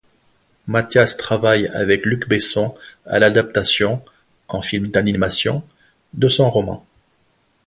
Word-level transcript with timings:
Mathias 0.65 1.15
travaille 1.15 1.67
avec 1.67 2.07
Luc 2.07 2.27
Besson 2.27 2.73
à 3.05 3.19
l'adaptation, 3.19 4.03
en 4.47 4.59
film 4.59 4.87
d'animation, 4.87 5.61
de 6.15 6.27
son 6.27 6.49
roman. 6.49 6.83